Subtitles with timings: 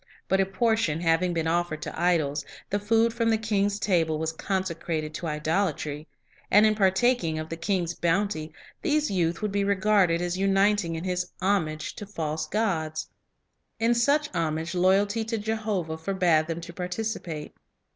[0.27, 4.31] But a portion having been offered to idols, the food from the king's table was
[4.31, 6.07] consecrated to idolatry;
[6.49, 8.51] and in partaking of the king's bounty
[8.81, 13.11] these youth would be regarded as uniting in his homage to false gods.
[13.79, 17.53] In such homage loyalty to Jehovah forbade them to participate.